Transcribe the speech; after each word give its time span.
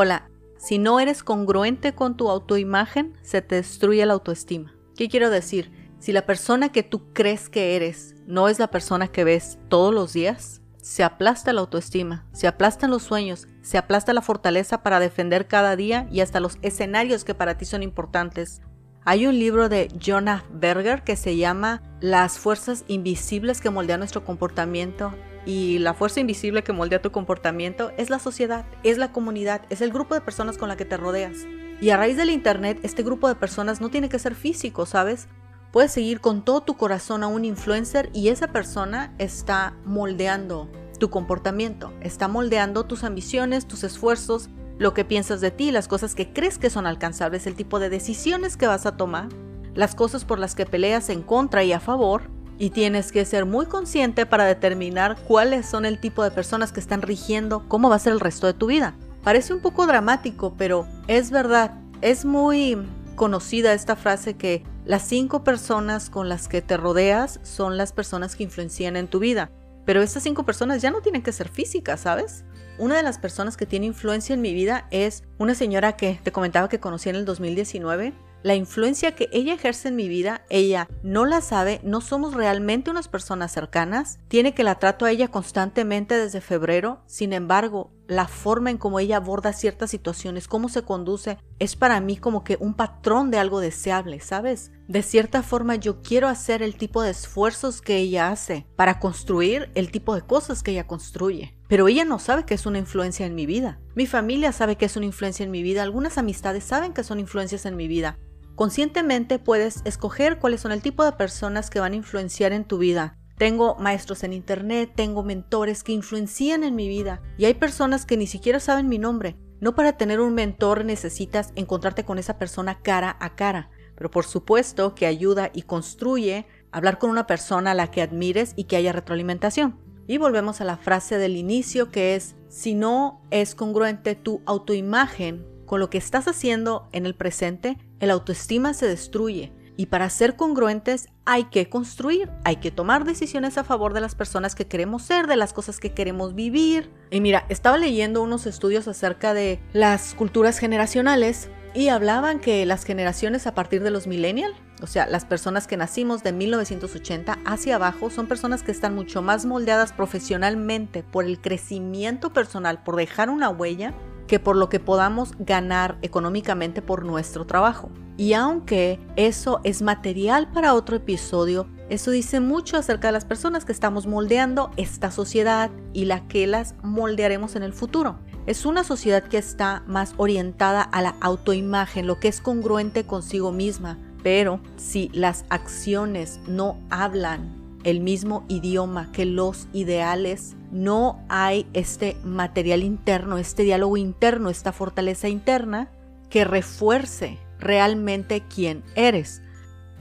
Hola, 0.00 0.30
si 0.58 0.78
no 0.78 1.00
eres 1.00 1.24
congruente 1.24 1.92
con 1.92 2.16
tu 2.16 2.30
autoimagen, 2.30 3.14
se 3.22 3.42
te 3.42 3.56
destruye 3.56 4.06
la 4.06 4.12
autoestima. 4.12 4.72
¿Qué 4.96 5.08
quiero 5.08 5.28
decir? 5.28 5.72
Si 5.98 6.12
la 6.12 6.24
persona 6.24 6.68
que 6.68 6.84
tú 6.84 7.12
crees 7.12 7.48
que 7.48 7.74
eres 7.74 8.14
no 8.24 8.48
es 8.48 8.60
la 8.60 8.70
persona 8.70 9.08
que 9.08 9.24
ves 9.24 9.58
todos 9.68 9.92
los 9.92 10.12
días, 10.12 10.62
se 10.80 11.02
aplasta 11.02 11.52
la 11.52 11.62
autoestima, 11.62 12.28
se 12.32 12.46
aplastan 12.46 12.92
los 12.92 13.02
sueños, 13.02 13.48
se 13.60 13.76
aplasta 13.76 14.14
la 14.14 14.22
fortaleza 14.22 14.84
para 14.84 15.00
defender 15.00 15.48
cada 15.48 15.74
día 15.74 16.06
y 16.12 16.20
hasta 16.20 16.38
los 16.38 16.58
escenarios 16.62 17.24
que 17.24 17.34
para 17.34 17.58
ti 17.58 17.64
son 17.64 17.82
importantes. 17.82 18.62
Hay 19.10 19.26
un 19.26 19.38
libro 19.38 19.70
de 19.70 19.88
Jonah 19.98 20.44
Berger 20.52 21.02
que 21.02 21.16
se 21.16 21.38
llama 21.38 21.80
Las 22.02 22.38
fuerzas 22.38 22.84
invisibles 22.88 23.62
que 23.62 23.70
moldean 23.70 24.00
nuestro 24.00 24.22
comportamiento 24.22 25.14
y 25.46 25.78
la 25.78 25.94
fuerza 25.94 26.20
invisible 26.20 26.62
que 26.62 26.74
moldea 26.74 27.00
tu 27.00 27.10
comportamiento 27.10 27.90
es 27.96 28.10
la 28.10 28.18
sociedad, 28.18 28.66
es 28.82 28.98
la 28.98 29.10
comunidad, 29.10 29.62
es 29.70 29.80
el 29.80 29.92
grupo 29.92 30.14
de 30.14 30.20
personas 30.20 30.58
con 30.58 30.68
la 30.68 30.76
que 30.76 30.84
te 30.84 30.98
rodeas. 30.98 31.46
Y 31.80 31.88
a 31.88 31.96
raíz 31.96 32.18
del 32.18 32.28
Internet, 32.28 32.80
este 32.82 33.02
grupo 33.02 33.28
de 33.28 33.34
personas 33.34 33.80
no 33.80 33.88
tiene 33.88 34.10
que 34.10 34.18
ser 34.18 34.34
físico, 34.34 34.84
¿sabes? 34.84 35.26
Puedes 35.72 35.90
seguir 35.90 36.20
con 36.20 36.44
todo 36.44 36.60
tu 36.60 36.76
corazón 36.76 37.22
a 37.22 37.28
un 37.28 37.46
influencer 37.46 38.10
y 38.12 38.28
esa 38.28 38.48
persona 38.48 39.14
está 39.16 39.74
moldeando 39.86 40.70
tu 41.00 41.08
comportamiento, 41.08 41.94
está 42.02 42.28
moldeando 42.28 42.84
tus 42.84 43.04
ambiciones, 43.04 43.66
tus 43.66 43.84
esfuerzos, 43.84 44.50
lo 44.78 44.94
que 44.94 45.04
piensas 45.04 45.40
de 45.40 45.50
ti, 45.50 45.70
las 45.70 45.88
cosas 45.88 46.14
que 46.14 46.32
crees 46.32 46.58
que 46.58 46.70
son 46.70 46.86
alcanzables, 46.86 47.46
el 47.46 47.54
tipo 47.54 47.78
de 47.78 47.90
decisiones 47.90 48.56
que 48.56 48.66
vas 48.66 48.86
a 48.86 48.96
tomar, 48.96 49.28
las 49.74 49.94
cosas 49.94 50.24
por 50.24 50.38
las 50.38 50.54
que 50.54 50.66
peleas 50.66 51.08
en 51.08 51.22
contra 51.22 51.64
y 51.64 51.72
a 51.72 51.80
favor, 51.80 52.22
y 52.58 52.70
tienes 52.70 53.12
que 53.12 53.24
ser 53.24 53.46
muy 53.46 53.66
consciente 53.66 54.26
para 54.26 54.44
determinar 54.44 55.16
cuáles 55.26 55.66
son 55.66 55.84
el 55.84 56.00
tipo 56.00 56.24
de 56.24 56.30
personas 56.30 56.72
que 56.72 56.80
están 56.80 57.02
rigiendo 57.02 57.68
cómo 57.68 57.88
va 57.88 57.96
a 57.96 58.00
ser 58.00 58.12
el 58.12 58.20
resto 58.20 58.46
de 58.46 58.54
tu 58.54 58.66
vida. 58.66 58.94
Parece 59.22 59.54
un 59.54 59.60
poco 59.60 59.86
dramático, 59.86 60.54
pero 60.58 60.86
es 61.06 61.30
verdad. 61.30 61.74
Es 62.00 62.24
muy 62.24 62.76
conocida 63.14 63.72
esta 63.72 63.96
frase 63.96 64.34
que 64.34 64.64
las 64.84 65.02
cinco 65.02 65.44
personas 65.44 66.10
con 66.10 66.28
las 66.28 66.48
que 66.48 66.62
te 66.62 66.76
rodeas 66.76 67.40
son 67.42 67.76
las 67.76 67.92
personas 67.92 68.34
que 68.34 68.44
influencian 68.44 68.96
en 68.96 69.06
tu 69.06 69.18
vida. 69.18 69.50
Pero 69.84 70.02
estas 70.02 70.24
cinco 70.24 70.44
personas 70.44 70.82
ya 70.82 70.90
no 70.90 71.00
tienen 71.00 71.22
que 71.22 71.32
ser 71.32 71.48
físicas, 71.48 72.00
¿sabes? 72.00 72.44
Una 72.78 72.96
de 72.96 73.02
las 73.02 73.18
personas 73.18 73.56
que 73.56 73.66
tiene 73.66 73.86
influencia 73.86 74.34
en 74.34 74.40
mi 74.40 74.54
vida 74.54 74.86
es 74.92 75.24
una 75.36 75.56
señora 75.56 75.96
que 75.96 76.20
te 76.22 76.30
comentaba 76.30 76.68
que 76.68 76.78
conocí 76.78 77.08
en 77.08 77.16
el 77.16 77.24
2019 77.24 78.12
la 78.42 78.54
influencia 78.54 79.14
que 79.14 79.28
ella 79.32 79.54
ejerce 79.54 79.88
en 79.88 79.96
mi 79.96 80.08
vida, 80.08 80.44
ella 80.48 80.88
no 81.02 81.24
la 81.24 81.40
sabe, 81.40 81.80
no 81.82 82.00
somos 82.00 82.34
realmente 82.34 82.90
unas 82.90 83.08
personas 83.08 83.52
cercanas, 83.52 84.18
tiene 84.28 84.54
que 84.54 84.64
la 84.64 84.78
trato 84.78 85.04
a 85.04 85.10
ella 85.10 85.28
constantemente 85.28 86.16
desde 86.16 86.40
febrero, 86.40 87.02
sin 87.06 87.32
embargo, 87.32 87.92
la 88.06 88.26
forma 88.26 88.70
en 88.70 88.78
cómo 88.78 89.00
ella 89.00 89.18
aborda 89.18 89.52
ciertas 89.52 89.90
situaciones, 89.90 90.48
cómo 90.48 90.68
se 90.68 90.82
conduce, 90.82 91.38
es 91.58 91.76
para 91.76 92.00
mí 92.00 92.16
como 92.16 92.42
que 92.42 92.56
un 92.58 92.74
patrón 92.74 93.30
de 93.30 93.38
algo 93.38 93.60
deseable, 93.60 94.20
¿sabes? 94.20 94.72
De 94.88 95.02
cierta 95.02 95.42
forma 95.42 95.76
yo 95.76 96.00
quiero 96.00 96.26
hacer 96.26 96.62
el 96.62 96.76
tipo 96.76 97.02
de 97.02 97.10
esfuerzos 97.10 97.82
que 97.82 97.96
ella 97.96 98.30
hace 98.30 98.66
para 98.76 98.98
construir 98.98 99.70
el 99.74 99.90
tipo 99.90 100.14
de 100.14 100.22
cosas 100.22 100.62
que 100.62 100.70
ella 100.70 100.86
construye. 100.86 101.54
Pero 101.68 101.86
ella 101.86 102.06
no 102.06 102.18
sabe 102.18 102.46
que 102.46 102.54
es 102.54 102.64
una 102.64 102.78
influencia 102.78 103.26
en 103.26 103.34
mi 103.34 103.44
vida. 103.44 103.78
Mi 103.94 104.06
familia 104.06 104.52
sabe 104.52 104.76
que 104.76 104.86
es 104.86 104.96
una 104.96 105.04
influencia 105.04 105.44
en 105.44 105.50
mi 105.50 105.62
vida. 105.62 105.82
Algunas 105.82 106.16
amistades 106.16 106.64
saben 106.64 106.94
que 106.94 107.04
son 107.04 107.20
influencias 107.20 107.66
en 107.66 107.76
mi 107.76 107.88
vida. 107.88 108.18
Conscientemente 108.58 109.38
puedes 109.38 109.82
escoger 109.84 110.40
cuáles 110.40 110.62
son 110.62 110.72
el 110.72 110.82
tipo 110.82 111.04
de 111.04 111.12
personas 111.12 111.70
que 111.70 111.78
van 111.78 111.92
a 111.92 111.96
influenciar 111.96 112.52
en 112.52 112.64
tu 112.64 112.78
vida. 112.78 113.16
Tengo 113.36 113.76
maestros 113.76 114.24
en 114.24 114.32
internet, 114.32 114.90
tengo 114.96 115.22
mentores 115.22 115.84
que 115.84 115.92
influencian 115.92 116.64
en 116.64 116.74
mi 116.74 116.88
vida 116.88 117.22
y 117.38 117.44
hay 117.44 117.54
personas 117.54 118.04
que 118.04 118.16
ni 118.16 118.26
siquiera 118.26 118.58
saben 118.58 118.88
mi 118.88 118.98
nombre. 118.98 119.36
No 119.60 119.76
para 119.76 119.96
tener 119.96 120.18
un 120.18 120.34
mentor 120.34 120.84
necesitas 120.84 121.52
encontrarte 121.54 122.04
con 122.04 122.18
esa 122.18 122.36
persona 122.36 122.82
cara 122.82 123.16
a 123.20 123.36
cara, 123.36 123.70
pero 123.94 124.10
por 124.10 124.24
supuesto 124.24 124.96
que 124.96 125.06
ayuda 125.06 125.52
y 125.54 125.62
construye 125.62 126.48
hablar 126.72 126.98
con 126.98 127.10
una 127.10 127.28
persona 127.28 127.70
a 127.70 127.74
la 127.74 127.92
que 127.92 128.02
admires 128.02 128.54
y 128.56 128.64
que 128.64 128.74
haya 128.74 128.90
retroalimentación. 128.90 129.78
Y 130.08 130.18
volvemos 130.18 130.60
a 130.60 130.64
la 130.64 130.78
frase 130.78 131.16
del 131.18 131.36
inicio 131.36 131.92
que 131.92 132.16
es, 132.16 132.34
si 132.48 132.74
no 132.74 133.22
es 133.30 133.54
congruente 133.54 134.16
tu 134.16 134.42
autoimagen 134.46 135.46
con 135.64 135.78
lo 135.78 135.90
que 135.90 135.98
estás 135.98 136.26
haciendo 136.26 136.88
en 136.90 137.06
el 137.06 137.14
presente, 137.14 137.76
el 138.00 138.10
autoestima 138.10 138.74
se 138.74 138.86
destruye. 138.86 139.52
Y 139.76 139.86
para 139.86 140.10
ser 140.10 140.34
congruentes 140.34 141.08
hay 141.24 141.44
que 141.44 141.68
construir, 141.68 142.30
hay 142.44 142.56
que 142.56 142.72
tomar 142.72 143.04
decisiones 143.04 143.58
a 143.58 143.64
favor 143.64 143.94
de 143.94 144.00
las 144.00 144.16
personas 144.16 144.56
que 144.56 144.66
queremos 144.66 145.02
ser, 145.02 145.28
de 145.28 145.36
las 145.36 145.52
cosas 145.52 145.78
que 145.78 145.94
queremos 145.94 146.34
vivir. 146.34 146.90
Y 147.12 147.20
mira, 147.20 147.46
estaba 147.48 147.78
leyendo 147.78 148.20
unos 148.20 148.46
estudios 148.46 148.88
acerca 148.88 149.34
de 149.34 149.60
las 149.72 150.14
culturas 150.14 150.58
generacionales 150.58 151.48
y 151.74 151.88
hablaban 151.88 152.40
que 152.40 152.66
las 152.66 152.82
generaciones 152.82 153.46
a 153.46 153.54
partir 153.54 153.82
de 153.82 153.90
los 153.90 154.08
millennials, 154.08 154.56
o 154.82 154.88
sea, 154.88 155.06
las 155.06 155.24
personas 155.24 155.66
que 155.66 155.76
nacimos 155.76 156.24
de 156.24 156.32
1980 156.32 157.38
hacia 157.44 157.76
abajo, 157.76 158.10
son 158.10 158.26
personas 158.26 158.64
que 158.64 158.72
están 158.72 158.96
mucho 158.96 159.22
más 159.22 159.44
moldeadas 159.44 159.92
profesionalmente 159.92 161.04
por 161.04 161.24
el 161.24 161.40
crecimiento 161.40 162.32
personal, 162.32 162.82
por 162.82 162.96
dejar 162.96 163.30
una 163.30 163.48
huella, 163.50 163.94
que 164.28 164.38
por 164.38 164.54
lo 164.54 164.68
que 164.68 164.78
podamos 164.78 165.32
ganar 165.40 165.98
económicamente 166.02 166.82
por 166.82 167.04
nuestro 167.04 167.46
trabajo. 167.46 167.90
Y 168.16 168.34
aunque 168.34 169.00
eso 169.16 169.60
es 169.64 169.82
material 169.82 170.50
para 170.52 170.74
otro 170.74 170.96
episodio, 170.96 171.66
eso 171.88 172.10
dice 172.10 172.38
mucho 172.38 172.76
acerca 172.76 173.08
de 173.08 173.12
las 173.12 173.24
personas 173.24 173.64
que 173.64 173.72
estamos 173.72 174.06
moldeando 174.06 174.70
esta 174.76 175.10
sociedad 175.10 175.70
y 175.92 176.04
la 176.04 176.28
que 176.28 176.46
las 176.46 176.74
moldearemos 176.82 177.56
en 177.56 177.62
el 177.62 177.72
futuro. 177.72 178.18
Es 178.46 178.66
una 178.66 178.84
sociedad 178.84 179.22
que 179.22 179.38
está 179.38 179.82
más 179.86 180.14
orientada 180.16 180.82
a 180.82 181.02
la 181.02 181.16
autoimagen, 181.20 182.06
lo 182.06 182.18
que 182.18 182.28
es 182.28 182.40
congruente 182.40 183.04
consigo 183.04 183.52
misma. 183.52 183.98
Pero 184.22 184.60
si 184.76 185.10
las 185.12 185.44
acciones 185.48 186.40
no 186.46 186.78
hablan 186.90 187.57
el 187.84 188.00
mismo 188.00 188.44
idioma 188.48 189.10
que 189.12 189.24
los 189.24 189.68
ideales, 189.72 190.56
no 190.70 191.24
hay 191.28 191.66
este 191.72 192.16
material 192.24 192.82
interno, 192.82 193.38
este 193.38 193.62
diálogo 193.62 193.96
interno, 193.96 194.50
esta 194.50 194.72
fortaleza 194.72 195.28
interna 195.28 195.90
que 196.28 196.44
refuerce 196.44 197.38
realmente 197.58 198.42
quién 198.52 198.84
eres. 198.94 199.42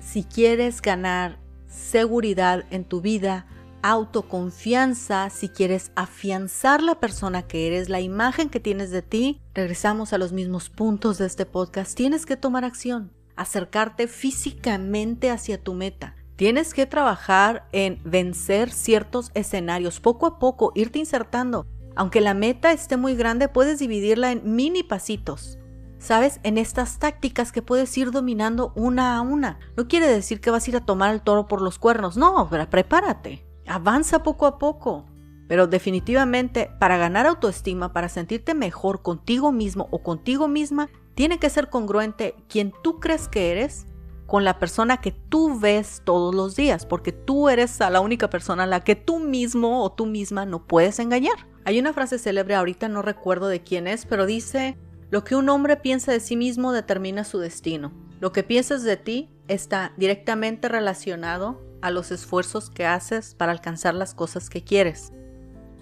Si 0.00 0.24
quieres 0.24 0.82
ganar 0.82 1.38
seguridad 1.68 2.64
en 2.70 2.84
tu 2.84 3.00
vida, 3.00 3.46
autoconfianza, 3.82 5.30
si 5.30 5.48
quieres 5.48 5.92
afianzar 5.94 6.82
la 6.82 6.98
persona 6.98 7.42
que 7.42 7.66
eres, 7.66 7.88
la 7.88 8.00
imagen 8.00 8.48
que 8.48 8.60
tienes 8.60 8.90
de 8.90 9.02
ti, 9.02 9.40
regresamos 9.54 10.12
a 10.12 10.18
los 10.18 10.32
mismos 10.32 10.68
puntos 10.68 11.18
de 11.18 11.26
este 11.26 11.46
podcast, 11.46 11.96
tienes 11.96 12.26
que 12.26 12.36
tomar 12.36 12.64
acción, 12.64 13.12
acercarte 13.36 14.08
físicamente 14.08 15.30
hacia 15.30 15.62
tu 15.62 15.74
meta. 15.74 16.16
Tienes 16.38 16.72
que 16.72 16.86
trabajar 16.86 17.66
en 17.72 18.00
vencer 18.04 18.70
ciertos 18.70 19.32
escenarios, 19.34 19.98
poco 19.98 20.24
a 20.24 20.38
poco, 20.38 20.70
irte 20.76 21.00
insertando. 21.00 21.66
Aunque 21.96 22.20
la 22.20 22.32
meta 22.32 22.70
esté 22.70 22.96
muy 22.96 23.16
grande, 23.16 23.48
puedes 23.48 23.80
dividirla 23.80 24.30
en 24.30 24.54
mini 24.54 24.84
pasitos. 24.84 25.58
¿Sabes? 25.98 26.38
En 26.44 26.56
estas 26.56 27.00
tácticas 27.00 27.50
que 27.50 27.60
puedes 27.60 27.98
ir 27.98 28.12
dominando 28.12 28.72
una 28.76 29.16
a 29.16 29.20
una. 29.20 29.58
No 29.76 29.88
quiere 29.88 30.06
decir 30.06 30.40
que 30.40 30.52
vas 30.52 30.64
a 30.64 30.70
ir 30.70 30.76
a 30.76 30.86
tomar 30.86 31.12
el 31.12 31.22
toro 31.22 31.48
por 31.48 31.60
los 31.60 31.80
cuernos, 31.80 32.16
no, 32.16 32.46
pero 32.48 32.70
prepárate. 32.70 33.44
Avanza 33.66 34.22
poco 34.22 34.46
a 34.46 34.58
poco. 34.58 35.06
Pero 35.48 35.66
definitivamente, 35.66 36.70
para 36.78 36.98
ganar 36.98 37.26
autoestima, 37.26 37.92
para 37.92 38.08
sentirte 38.08 38.54
mejor 38.54 39.02
contigo 39.02 39.50
mismo 39.50 39.88
o 39.90 40.04
contigo 40.04 40.46
misma, 40.46 40.88
tiene 41.16 41.40
que 41.40 41.50
ser 41.50 41.68
congruente 41.68 42.36
quien 42.48 42.72
tú 42.84 43.00
crees 43.00 43.26
que 43.26 43.50
eres 43.50 43.88
con 44.28 44.44
la 44.44 44.58
persona 44.58 44.98
que 44.98 45.10
tú 45.10 45.58
ves 45.58 46.02
todos 46.04 46.34
los 46.34 46.54
días, 46.54 46.84
porque 46.84 47.12
tú 47.12 47.48
eres 47.48 47.80
la 47.80 48.00
única 48.00 48.28
persona 48.28 48.64
a 48.64 48.66
la 48.66 48.84
que 48.84 48.94
tú 48.94 49.20
mismo 49.20 49.82
o 49.82 49.90
tú 49.90 50.04
misma 50.04 50.44
no 50.44 50.66
puedes 50.66 50.98
engañar. 50.98 51.48
Hay 51.64 51.78
una 51.78 51.94
frase 51.94 52.18
célebre, 52.18 52.54
ahorita 52.54 52.90
no 52.90 53.00
recuerdo 53.00 53.48
de 53.48 53.62
quién 53.62 53.86
es, 53.86 54.04
pero 54.04 54.26
dice, 54.26 54.76
lo 55.10 55.24
que 55.24 55.34
un 55.34 55.48
hombre 55.48 55.78
piensa 55.78 56.12
de 56.12 56.20
sí 56.20 56.36
mismo 56.36 56.72
determina 56.72 57.24
su 57.24 57.38
destino. 57.38 57.90
Lo 58.20 58.30
que 58.30 58.42
piensas 58.42 58.82
de 58.82 58.98
ti 58.98 59.30
está 59.48 59.94
directamente 59.96 60.68
relacionado 60.68 61.62
a 61.80 61.90
los 61.90 62.10
esfuerzos 62.10 62.68
que 62.68 62.84
haces 62.84 63.34
para 63.34 63.52
alcanzar 63.52 63.94
las 63.94 64.14
cosas 64.14 64.50
que 64.50 64.62
quieres. 64.62 65.10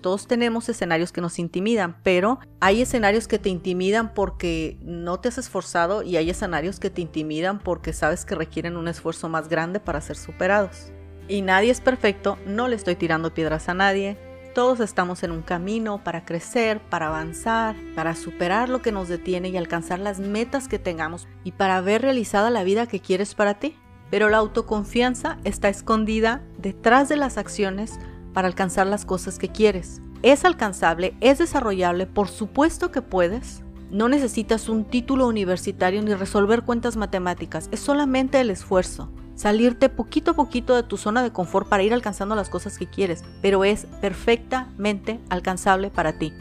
Todos 0.01 0.27
tenemos 0.27 0.69
escenarios 0.69 1.13
que 1.13 1.21
nos 1.21 1.39
intimidan, 1.39 1.97
pero 2.03 2.39
hay 2.61 2.83
escenarios 2.83 3.29
que 3.29 3.39
te 3.39 3.49
intimidan 3.49 4.15
porque 4.15 4.79
no 4.83 5.19
te 5.21 5.29
has 5.29 5.39
esforzado 5.39 6.03
y 6.03 6.17
hay 6.17 6.31
escenarios 6.31 6.79
que 6.79 6.91
te 6.91 7.01
intimidan 7.01 7.59
porque 7.59 7.93
sabes 7.93 8.25
que 8.25 8.35
requieren 8.35 8.77
un 8.77 8.89
esfuerzo 8.89 9.29
más 9.29 9.49
grande 9.49 9.81
para 9.81 10.01
ser 10.01 10.17
superados. 10.17 10.93
Y 11.29 11.43
nadie 11.43 11.71
es 11.71 11.81
perfecto, 11.81 12.39
no 12.47 12.69
le 12.69 12.77
estoy 12.77 12.95
tirando 12.95 13.35
piedras 13.35 13.69
a 13.69 13.75
nadie. 13.75 14.17
Todos 14.55 14.81
estamos 14.81 15.23
en 15.23 15.33
un 15.33 15.43
camino 15.43 16.03
para 16.03 16.25
crecer, 16.25 16.81
para 16.89 17.09
avanzar, 17.09 17.77
para 17.95 18.15
superar 18.15 18.69
lo 18.69 18.81
que 18.81 18.93
nos 18.93 19.09
detiene 19.09 19.49
y 19.49 19.57
alcanzar 19.57 19.99
las 19.99 20.19
metas 20.19 20.69
que 20.69 20.79
tengamos 20.79 21.27
y 21.45 21.53
para 21.53 21.81
ver 21.81 22.03
realizada 22.03 22.49
la 22.49 22.65
vida 22.65 22.87
que 22.87 23.01
quieres 23.01 23.35
para 23.35 23.59
ti. 23.59 23.77
Pero 24.09 24.29
la 24.29 24.39
autoconfianza 24.39 25.39
está 25.45 25.69
escondida 25.69 26.43
detrás 26.59 27.09
de 27.09 27.17
las 27.17 27.39
acciones 27.39 27.99
para 28.37 28.49
alcanzar 28.49 28.87
las 28.87 29.07
cosas 29.07 29.39
que 29.39 29.49
quieres. 29.49 30.03
Es 30.23 30.45
alcanzable, 30.45 31.17
es 31.23 31.39
desarrollable, 31.39 32.05
por 32.07 32.29
supuesto 32.29 32.93
que 32.93 33.01
puedes, 33.01 33.63
No 33.91 34.11
necesitas 34.11 34.69
un 34.69 34.85
título 34.85 35.27
universitario 35.27 36.03
ni 36.03 36.13
resolver 36.13 36.63
cuentas 36.65 36.99
matemáticas, 36.99 37.71
es 37.73 37.81
solamente 37.81 38.39
el 38.39 38.51
esfuerzo. 38.51 39.11
Salirte 39.37 39.89
poquito 39.89 40.33
a 40.33 40.35
poquito 40.35 40.77
de 40.77 40.83
tu 40.83 40.99
zona 40.99 41.23
de 41.23 41.33
confort 41.33 41.67
para 41.67 41.83
ir 41.83 41.95
alcanzando 41.95 42.35
las 42.35 42.51
cosas 42.51 42.77
que 42.77 42.89
quieres, 42.89 43.25
pero 43.41 43.65
es 43.65 43.87
perfectamente 44.03 45.19
alcanzable 45.31 45.89
para 45.89 46.19
ti. 46.19 46.35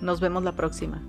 Nos 0.00 0.20
vemos 0.20 0.44
la 0.44 0.52
próxima. 0.52 1.02